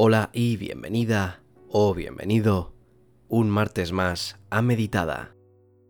[0.00, 2.72] Hola y bienvenida o bienvenido
[3.26, 5.34] un martes más a Meditada,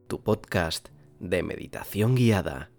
[0.06, 0.88] tu podcast
[1.20, 2.70] de meditación guiada.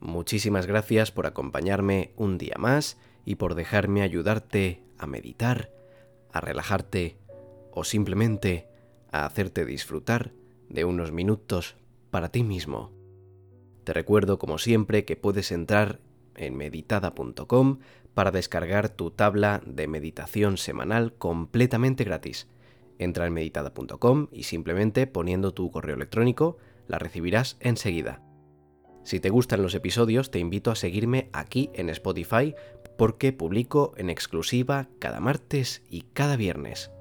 [0.00, 5.70] Muchísimas gracias por acompañarme un día más y por dejarme ayudarte a meditar,
[6.32, 7.16] a relajarte
[7.70, 8.66] o simplemente
[9.12, 10.32] a hacerte disfrutar
[10.68, 11.76] de unos minutos
[12.10, 12.90] para ti mismo.
[13.84, 16.00] Te recuerdo como siempre que puedes entrar
[16.34, 17.78] en meditada.com
[18.16, 22.48] para descargar tu tabla de meditación semanal completamente gratis.
[22.98, 26.56] Entra en meditada.com y simplemente poniendo tu correo electrónico
[26.88, 28.22] la recibirás enseguida.
[29.04, 32.54] Si te gustan los episodios, te invito a seguirme aquí en Spotify
[32.96, 36.95] porque publico en exclusiva cada martes y cada viernes.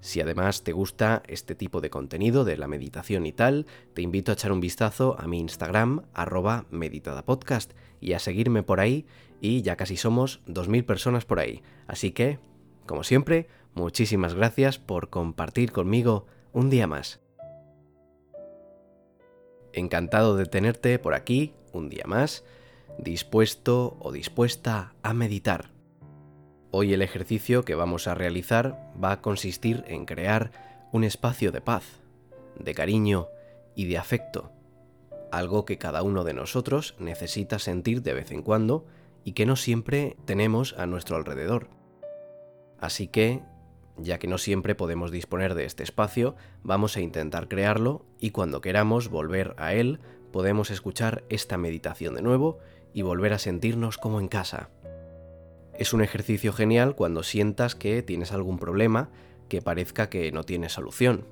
[0.00, 4.32] Si además te gusta este tipo de contenido de la meditación y tal, te invito
[4.32, 9.06] a echar un vistazo a mi Instagram, arroba meditadapodcast, y a seguirme por ahí,
[9.40, 11.62] y ya casi somos 2.000 personas por ahí.
[11.86, 12.38] Así que,
[12.86, 17.20] como siempre, muchísimas gracias por compartir conmigo un día más.
[19.72, 22.44] Encantado de tenerte por aquí un día más,
[22.98, 25.70] dispuesto o dispuesta a meditar.
[26.72, 30.52] Hoy el ejercicio que vamos a realizar va a consistir en crear
[30.92, 31.82] un espacio de paz,
[32.60, 33.26] de cariño
[33.74, 34.52] y de afecto,
[35.32, 38.86] algo que cada uno de nosotros necesita sentir de vez en cuando
[39.24, 41.70] y que no siempre tenemos a nuestro alrededor.
[42.78, 43.42] Así que,
[43.96, 48.60] ya que no siempre podemos disponer de este espacio, vamos a intentar crearlo y cuando
[48.60, 49.98] queramos volver a él,
[50.30, 52.58] podemos escuchar esta meditación de nuevo
[52.94, 54.70] y volver a sentirnos como en casa.
[55.80, 59.08] Es un ejercicio genial cuando sientas que tienes algún problema
[59.48, 61.26] que parezca que no tiene solución.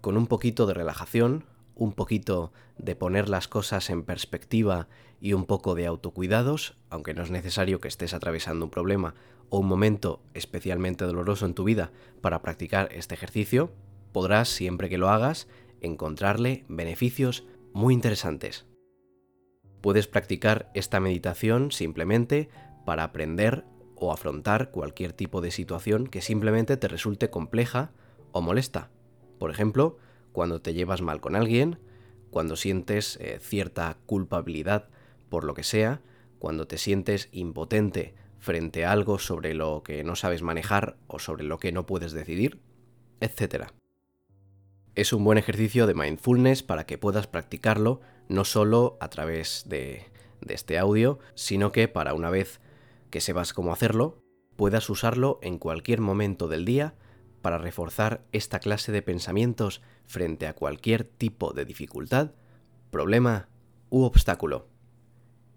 [0.00, 4.88] Con un poquito de relajación, un poquito de poner las cosas en perspectiva
[5.20, 9.16] y un poco de autocuidados, aunque no es necesario que estés atravesando un problema
[9.50, 13.70] o un momento especialmente doloroso en tu vida para practicar este ejercicio,
[14.12, 15.46] podrás, siempre que lo hagas,
[15.82, 17.44] encontrarle beneficios
[17.74, 18.64] muy interesantes.
[19.82, 22.48] Puedes practicar esta meditación simplemente
[22.86, 23.64] para aprender
[24.04, 27.92] o afrontar cualquier tipo de situación que simplemente te resulte compleja
[28.32, 28.90] o molesta.
[29.38, 29.96] Por ejemplo,
[30.32, 31.78] cuando te llevas mal con alguien,
[32.30, 34.88] cuando sientes eh, cierta culpabilidad
[35.28, 36.00] por lo que sea,
[36.38, 41.44] cuando te sientes impotente frente a algo sobre lo que no sabes manejar o sobre
[41.44, 42.60] lo que no puedes decidir,
[43.20, 43.68] etc.
[44.94, 50.04] Es un buen ejercicio de mindfulness para que puedas practicarlo no solo a través de,
[50.40, 52.60] de este audio, sino que para una vez
[53.14, 54.18] que sepas cómo hacerlo,
[54.56, 56.96] puedas usarlo en cualquier momento del día
[57.42, 62.32] para reforzar esta clase de pensamientos frente a cualquier tipo de dificultad,
[62.90, 63.48] problema
[63.88, 64.66] u obstáculo.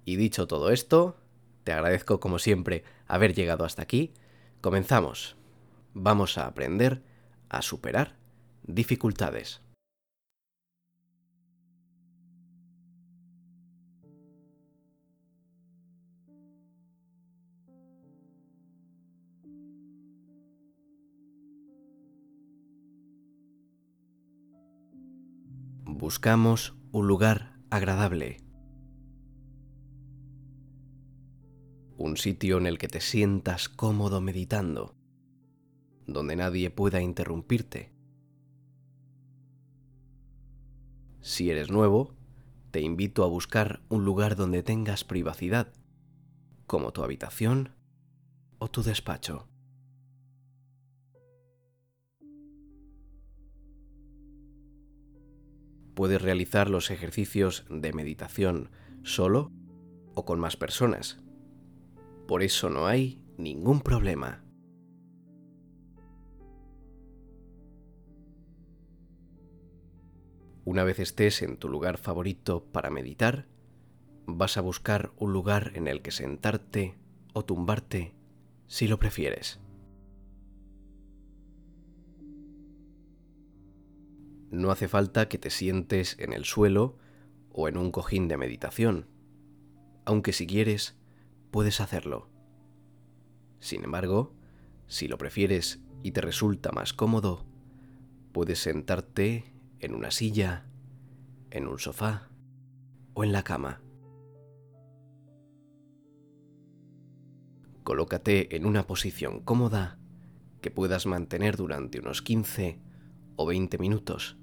[0.06, 1.17] Y dicho todo esto,
[1.63, 4.13] te agradezco como siempre haber llegado hasta aquí.
[4.62, 5.35] Comenzamos.
[5.96, 7.01] Vamos a aprender
[7.50, 8.17] a superar
[8.67, 9.63] dificultades.
[25.97, 28.38] Buscamos un lugar agradable.
[31.97, 34.96] Un sitio en el que te sientas cómodo meditando,
[36.06, 37.91] donde nadie pueda interrumpirte.
[41.22, 42.14] Si eres nuevo,
[42.69, 45.74] te invito a buscar un lugar donde tengas privacidad,
[46.68, 47.74] como tu habitación
[48.59, 49.47] o tu despacho.
[55.97, 58.69] Puedes realizar los ejercicios de meditación
[59.02, 59.52] solo
[60.13, 61.18] o con más personas.
[62.28, 64.44] Por eso no hay ningún problema.
[70.66, 73.47] Una vez estés en tu lugar favorito para meditar,
[74.28, 76.96] vas a buscar un lugar en el que sentarte
[77.34, 78.14] o tumbarte
[78.68, 79.59] si lo prefieres.
[84.49, 86.97] No hace falta que te sientes en el suelo
[87.52, 89.08] o en un cojín de meditación,
[90.05, 90.97] aunque si quieres,
[91.52, 92.29] puedes hacerlo.
[93.59, 94.34] Sin embargo,
[94.88, 97.46] si lo prefieres y te resulta más cómodo,
[98.32, 100.66] puedes sentarte en una silla,
[101.52, 102.29] en un sofá
[103.14, 103.82] o en la cama.
[107.84, 109.97] Colócate en una posición cómoda
[110.61, 112.79] que puedas mantener durante unos 15
[113.37, 114.37] o 20 minutos.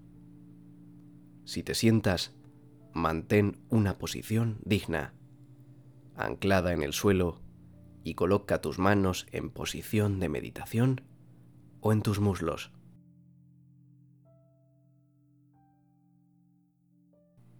[1.44, 2.32] Si te sientas,
[2.94, 5.12] mantén una posición digna,
[6.16, 7.42] anclada en el suelo
[8.02, 11.02] y coloca tus manos en posición de meditación
[11.80, 12.72] o en tus muslos.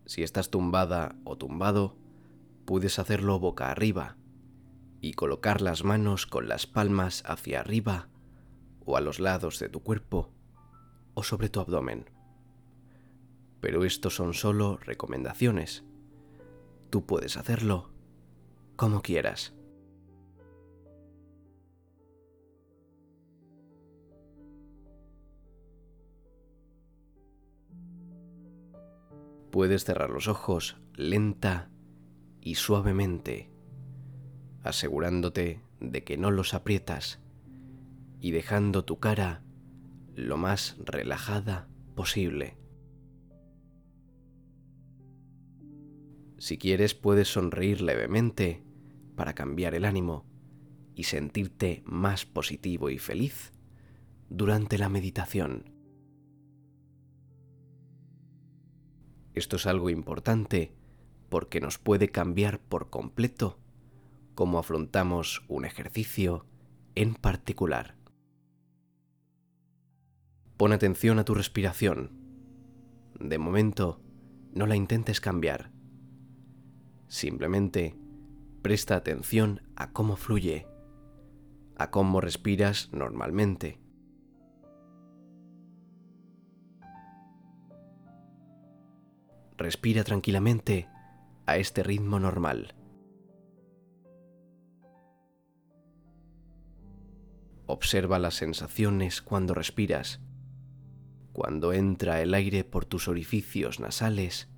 [0.06, 1.96] Si estás tumbada o tumbado,
[2.64, 4.16] puedes hacerlo boca arriba
[5.00, 8.08] y colocar las manos con las palmas hacia arriba
[8.84, 10.30] o a los lados de tu cuerpo
[11.14, 12.10] o sobre tu abdomen.
[13.60, 15.84] Pero estos son solo recomendaciones.
[16.90, 17.90] Tú puedes hacerlo
[18.76, 19.54] como quieras.
[29.50, 31.70] Puedes cerrar los ojos lenta
[32.40, 33.50] y suavemente,
[34.64, 37.20] asegurándote de que no los aprietas
[38.20, 39.43] y dejando tu cara
[40.14, 42.56] lo más relajada posible.
[46.38, 48.62] Si quieres puedes sonreír levemente
[49.16, 50.26] para cambiar el ánimo
[50.94, 53.52] y sentirte más positivo y feliz
[54.28, 55.70] durante la meditación.
[59.32, 60.74] Esto es algo importante
[61.28, 63.58] porque nos puede cambiar por completo
[64.34, 66.46] cómo afrontamos un ejercicio
[66.94, 67.96] en particular.
[70.56, 72.10] Pon atención a tu respiración.
[73.18, 74.00] De momento,
[74.52, 75.70] no la intentes cambiar.
[77.08, 77.96] Simplemente
[78.62, 80.66] presta atención a cómo fluye,
[81.76, 83.84] a cómo respiras normalmente.
[89.56, 90.88] respira tranquilamente
[91.46, 92.74] a este ritmo normal.
[97.66, 100.20] Observa las sensaciones cuando respiras,
[101.34, 104.48] cuando entra el aire por tus orificios nasales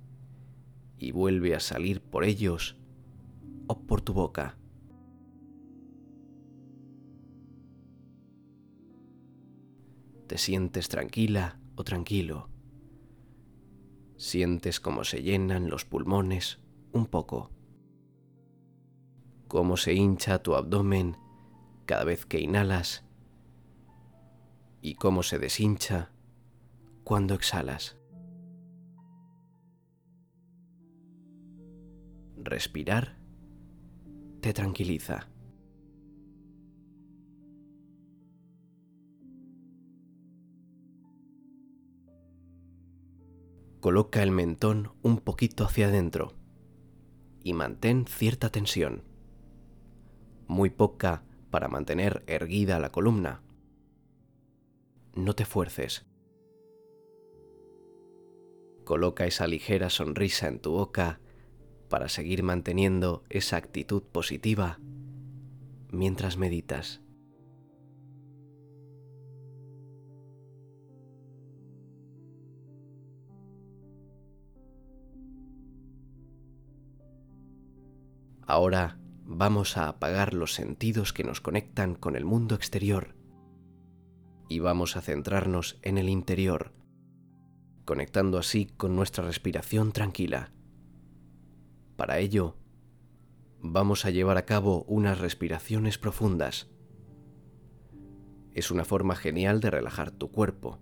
[0.97, 2.77] y vuelve a salir por ellos
[3.67, 4.57] o por tu boca.
[10.27, 12.49] Te sientes tranquila o tranquilo
[14.17, 16.59] Sientes cómo se llenan los pulmones
[16.91, 17.51] un poco,
[19.47, 21.17] cómo se hincha tu abdomen
[21.85, 23.05] cada vez que inhalas
[24.81, 26.11] y cómo se deshincha
[27.07, 27.95] cuando exhalas.
[32.35, 33.17] Respirar
[34.41, 35.29] te tranquiliza.
[43.79, 46.33] Coloca el mentón un poquito hacia adentro
[47.41, 49.05] y mantén cierta tensión.
[50.45, 53.43] Muy poca para mantener erguida la columna.
[55.15, 56.05] No te fuerces.
[58.87, 61.19] Coloca esa ligera sonrisa en tu boca
[61.89, 64.79] para seguir manteniendo esa actitud positiva
[65.91, 67.01] mientras meditas.
[78.43, 83.17] Ahora vamos a apagar los sentidos que nos conectan con el mundo exterior
[84.47, 86.76] y vamos a centrarnos en el interior,
[87.87, 90.51] conectando así con nuestra respiración tranquila.
[91.95, 92.55] Para ello,
[93.59, 96.69] vamos a llevar a cabo unas respiraciones profundas.
[98.53, 100.77] Es una forma genial de relajar tu cuerpo.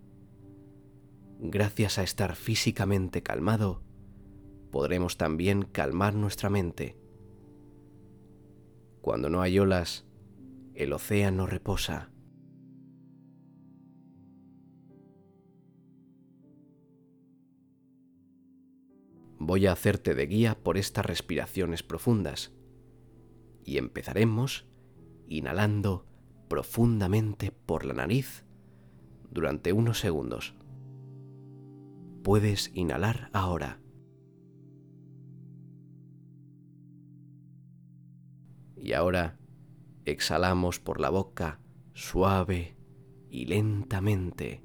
[1.39, 3.81] Gracias a estar físicamente calmado,
[4.69, 6.97] podremos también calmar nuestra mente
[9.05, 10.03] cuando no hay olas,
[10.74, 12.09] el océano reposa.
[19.47, 22.51] Voy a hacerte de guía por estas respiraciones profundas
[23.63, 24.65] y empezaremos
[25.27, 26.07] inhalando
[26.47, 28.43] profundamente por la nariz
[29.29, 30.55] durante unos segundos.
[32.23, 33.79] Puedes inhalar ahora.
[38.77, 39.37] Y ahora
[40.05, 41.59] exhalamos por la boca
[41.93, 42.75] suave
[43.29, 44.63] y lentamente,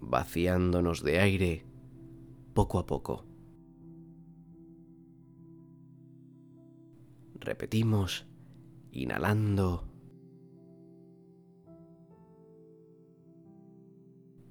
[0.00, 1.66] vaciándonos de aire
[2.52, 3.25] poco a poco.
[7.46, 8.26] Repetimos,
[8.90, 9.88] inhalando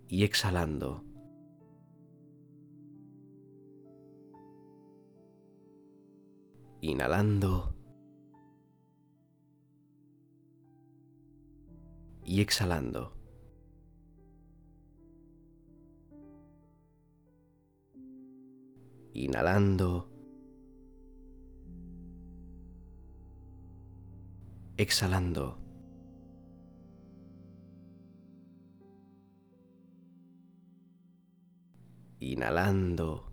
[0.07, 1.03] y exhalando.
[6.79, 7.75] Inhalando
[12.23, 13.11] y exhalando.
[19.13, 20.14] Inhalando
[24.77, 25.57] exhalando.
[32.19, 33.31] Inhalando.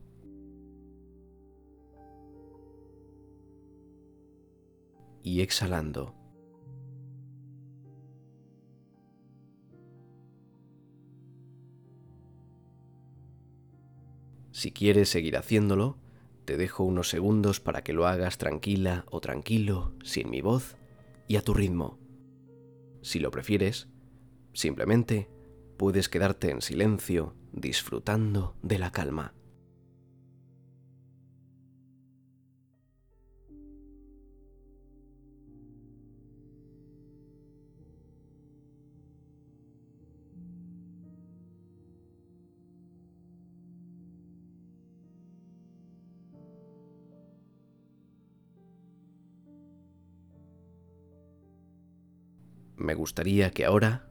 [5.25, 6.15] Y exhalando.
[14.51, 15.97] Si quieres seguir haciéndolo,
[16.45, 20.77] te dejo unos segundos para que lo hagas tranquila o tranquilo, sin mi voz
[21.33, 21.99] y a tu ritmo.
[23.01, 23.89] Si lo prefieres,
[24.53, 25.31] simplemente
[25.79, 29.33] puedes quedarte en silencio disfrutando de la calma.
[52.77, 54.09] Me gustaría que ahora,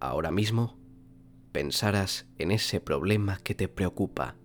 [0.00, 0.78] ahora mismo,
[1.52, 4.36] pensaras en ese problema que te preocupa,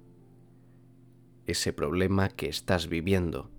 [1.46, 3.52] ese problema que estás viviendo.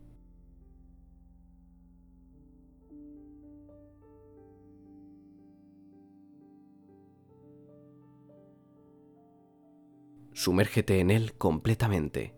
[10.32, 12.34] Sumérgete en él completamente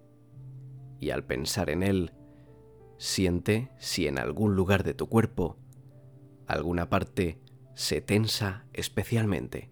[1.01, 2.13] y al pensar en él,
[2.99, 5.57] siente si en algún lugar de tu cuerpo,
[6.47, 7.41] alguna parte
[7.77, 9.71] se tensa especialmente.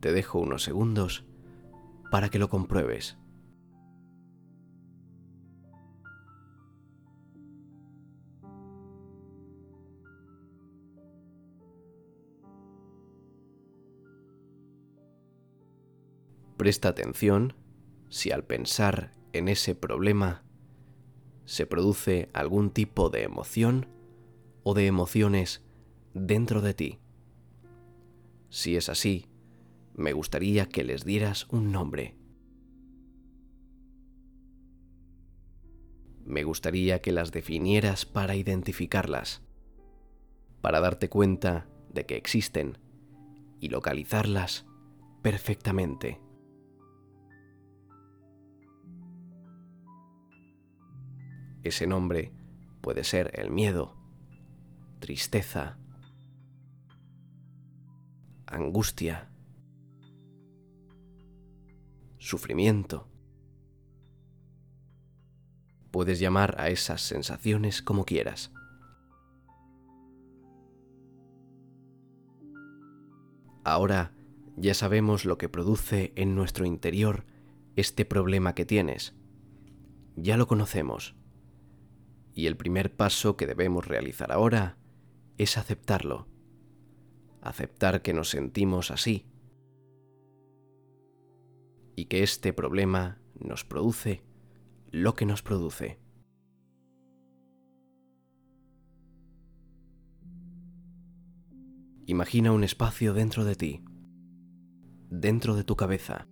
[0.00, 1.26] Te dejo unos segundos
[2.10, 3.18] para que lo compruebes.
[16.56, 17.52] Presta atención
[18.08, 20.47] si al pensar en ese problema
[21.48, 23.88] se produce algún tipo de emoción
[24.64, 25.64] o de emociones
[26.12, 26.98] dentro de ti.
[28.50, 29.24] Si es así,
[29.94, 32.18] me gustaría que les dieras un nombre.
[36.26, 39.40] Me gustaría que las definieras para identificarlas,
[40.60, 42.76] para darte cuenta de que existen
[43.58, 44.66] y localizarlas
[45.22, 46.20] perfectamente.
[51.68, 52.32] Ese nombre
[52.80, 53.94] puede ser el miedo,
[55.00, 55.76] tristeza,
[58.46, 59.28] angustia,
[62.16, 63.06] sufrimiento.
[65.90, 68.50] Puedes llamar a esas sensaciones como quieras.
[73.62, 74.14] Ahora
[74.56, 77.26] ya sabemos lo que produce en nuestro interior
[77.76, 79.14] este problema que tienes.
[80.16, 81.14] Ya lo conocemos.
[82.38, 84.78] Y el primer paso que debemos realizar ahora
[85.38, 86.28] es aceptarlo.
[87.42, 89.26] Aceptar que nos sentimos así.
[91.96, 94.22] Y que este problema nos produce
[94.92, 95.98] lo que nos produce.
[102.06, 103.84] Imagina un espacio dentro de ti,
[105.10, 106.28] dentro de tu cabeza,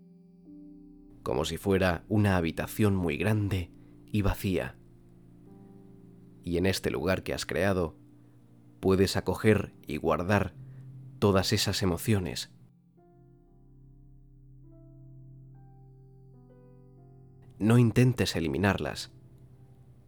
[1.25, 3.73] como si fuera una habitación muy grande
[4.13, 4.79] y vacía
[6.47, 7.97] y en este lugar que has creado
[8.79, 10.55] puedes acoger y guardar
[11.19, 12.53] todas esas emociones.
[17.59, 19.11] No intentes eliminarlas,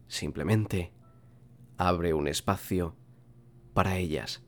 [0.07, 0.92] simplemente
[1.76, 2.95] abre un espacio
[3.75, 4.45] para ellas.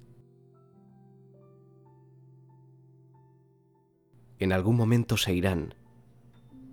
[4.39, 5.75] En algún momento se irán,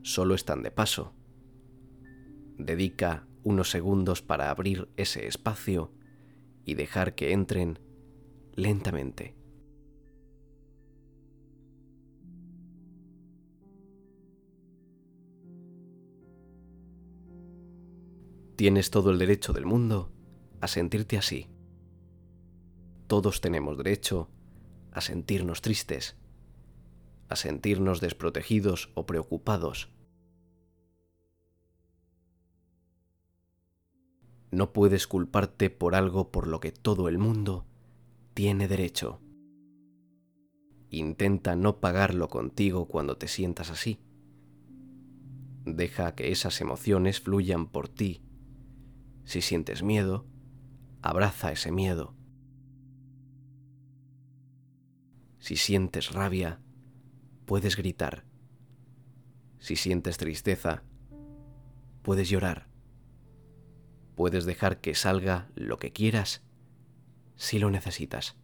[0.04, 1.16] solo están de paso.
[2.60, 5.94] Dedica unos segundos para abrir ese espacio
[6.66, 7.80] y dejar que entren
[8.56, 9.38] lentamente.
[18.58, 20.12] Tienes todo el derecho del mundo
[20.60, 21.48] a sentirte así.
[23.08, 24.30] Todos tenemos derecho
[24.92, 26.18] a sentirnos tristes,
[27.30, 29.90] a sentirnos desprotegidos o preocupados
[34.52, 37.66] No puedes culparte por algo por lo que todo el mundo
[38.34, 39.20] tiene derecho.
[40.90, 44.00] Intenta no pagarlo contigo cuando te sientas así.
[45.66, 48.22] Deja que esas emociones fluyan por ti.
[49.26, 50.26] Si sientes miedo,
[51.02, 52.16] abraza ese miedo.
[55.40, 56.62] Si sientes rabia,
[57.46, 58.24] puedes gritar.
[59.60, 60.84] Si sientes tristeza,
[62.02, 62.68] puedes llorar.
[64.18, 66.42] Puedes dejar que salga lo que quieras
[67.36, 68.36] si lo necesitas.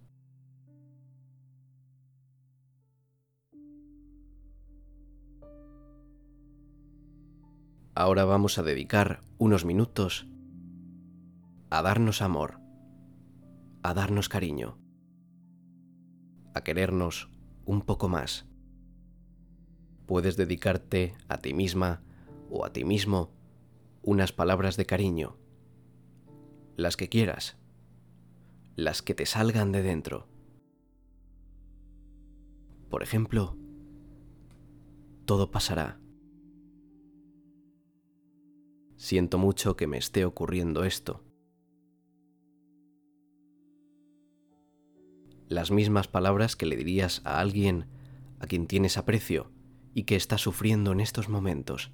[7.95, 10.27] Ahora vamos a dedicar unos minutos
[11.71, 12.59] a darnos amor,
[13.81, 14.77] a darnos cariño,
[16.53, 17.31] a querernos
[17.65, 18.45] un poco más.
[20.05, 22.03] Puedes dedicarte a ti misma
[22.51, 23.31] o a ti mismo
[24.03, 25.39] unas palabras de cariño,
[26.75, 27.57] las que quieras,
[28.75, 30.27] las que te salgan de dentro.
[32.89, 33.57] Por ejemplo,
[35.25, 35.99] todo pasará.
[38.95, 41.23] Siento mucho que me esté ocurriendo esto.
[45.47, 47.87] Las mismas palabras que le dirías a alguien
[48.39, 49.51] a quien tienes aprecio
[49.93, 51.91] y que está sufriendo en estos momentos.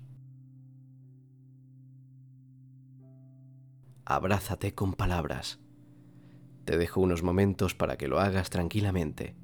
[4.11, 5.59] Abrázate con palabras.
[6.65, 9.35] Te dejo unos momentos para que lo hagas tranquilamente.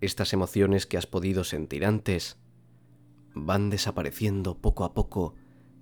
[0.00, 2.41] Estas emociones que has podido sentir antes
[3.34, 5.34] van desapareciendo poco a poco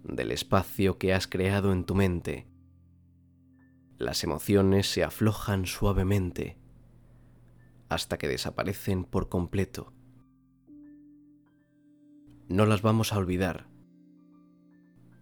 [0.04, 2.46] del espacio que has creado en tu mente.
[3.98, 6.56] Las emociones se aflojan suavemente
[7.88, 9.92] hasta que desaparecen por completo.
[12.48, 13.66] No las vamos a olvidar,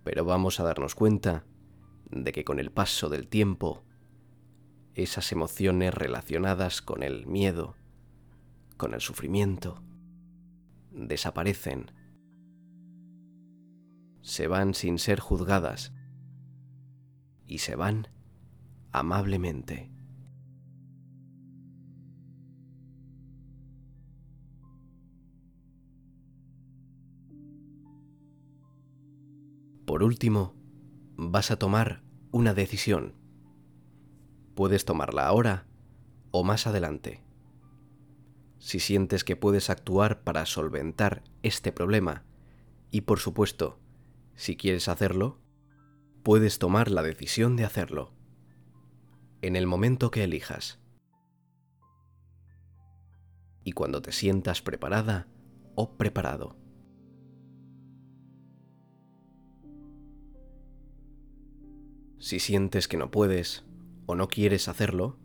[0.04, 1.44] pero vamos a darnos cuenta
[2.10, 3.84] de que con el paso del tiempo,
[4.94, 7.74] esas emociones relacionadas con el miedo,
[8.76, 9.82] con el sufrimiento,
[10.90, 11.90] desaparecen
[14.28, 15.94] se van sin ser juzgadas
[17.46, 18.08] y se van
[18.92, 19.90] amablemente.
[29.86, 30.54] Por último,
[31.16, 33.14] vas a tomar una decisión.
[34.54, 35.66] Puedes tomarla ahora
[36.32, 37.24] o más adelante.
[38.58, 42.24] Si sientes que puedes actuar para solventar este problema
[42.90, 43.78] y por supuesto
[44.38, 45.40] si quieres hacerlo,
[46.22, 48.12] puedes tomar la decisión de hacerlo,
[49.42, 50.78] en el momento que elijas.
[53.64, 55.26] Y cuando te sientas preparada
[55.74, 56.56] o preparado.
[62.20, 63.64] Si sientes que no puedes
[64.06, 65.18] o no quieres hacerlo,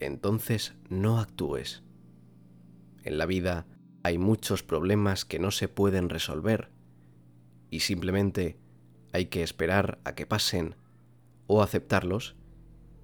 [0.00, 1.84] entonces no actúes.
[3.04, 3.66] En la vida
[4.02, 6.77] hay muchos problemas que no se pueden resolver
[7.70, 8.58] y simplemente
[9.12, 10.76] hay que esperar a que pasen
[11.46, 12.36] o aceptarlos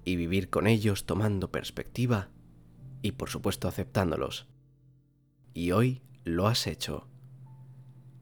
[0.03, 2.29] y vivir con ellos tomando perspectiva
[3.01, 4.47] y por supuesto aceptándolos.
[5.53, 7.07] Y hoy lo has hecho.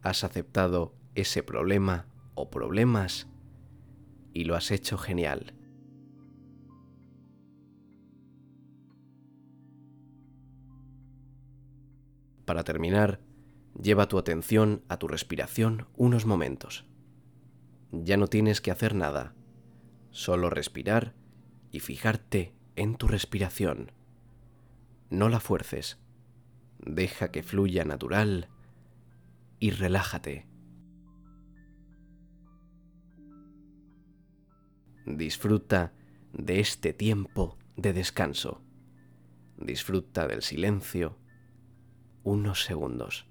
[0.01, 3.27] Has aceptado ese problema o problemas
[4.33, 5.53] y lo has hecho genial.
[12.45, 13.21] Para terminar,
[13.81, 16.85] Lleva tu atención a tu respiración unos momentos.
[17.91, 19.33] Ya no tienes que hacer nada,
[20.11, 21.15] solo respirar
[21.71, 23.91] y fijarte en tu respiración.
[25.09, 25.99] No la fuerces,
[26.79, 28.49] deja que fluya natural
[29.59, 30.47] y relájate.
[35.05, 35.93] Disfruta
[36.31, 38.61] de este tiempo de descanso.
[39.57, 41.17] Disfruta del silencio
[42.23, 43.27] unos segundos.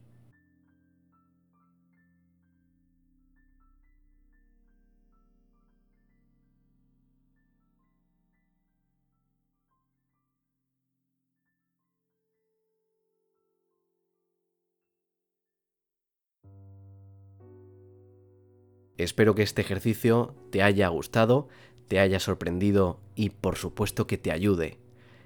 [19.02, 21.48] Espero que este ejercicio te haya gustado,
[21.88, 24.78] te haya sorprendido y por supuesto que te ayude.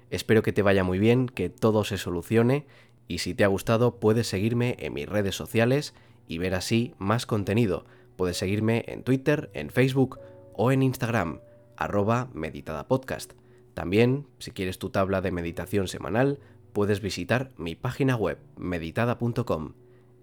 [0.09, 2.65] Espero que te vaya muy bien, que todo se solucione
[3.07, 5.93] y si te ha gustado puedes seguirme en mis redes sociales
[6.27, 7.85] y ver así más contenido.
[8.15, 10.19] Puedes seguirme en Twitter, en Facebook
[10.53, 11.39] o en Instagram,
[11.75, 13.33] arroba meditadapodcast.
[13.73, 16.39] También, si quieres tu tabla de meditación semanal,
[16.73, 19.73] puedes visitar mi página web meditada.com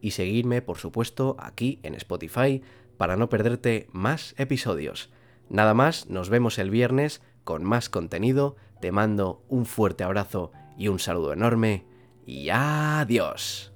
[0.01, 2.63] y seguirme, por supuesto, aquí en Spotify,
[2.97, 5.11] para no perderte más episodios.
[5.49, 10.89] Nada más, nos vemos el viernes con más contenido, te mando un fuerte abrazo y
[10.89, 11.85] un saludo enorme
[12.27, 13.74] y adiós.